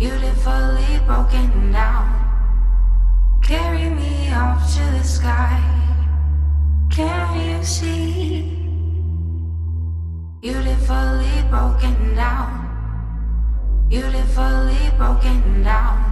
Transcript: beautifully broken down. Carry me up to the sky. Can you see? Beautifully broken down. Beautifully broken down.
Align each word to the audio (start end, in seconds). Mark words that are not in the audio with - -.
beautifully 0.00 0.98
broken 1.06 1.72
down. 1.72 2.08
Carry 3.42 3.90
me 3.90 4.30
up 4.30 4.58
to 4.72 4.80
the 4.96 5.04
sky. 5.04 5.60
Can 6.88 7.28
you 7.38 7.62
see? 7.62 8.56
Beautifully 10.40 11.44
broken 11.50 12.14
down. 12.14 12.64
Beautifully 13.90 14.90
broken 14.96 15.62
down. 15.62 16.09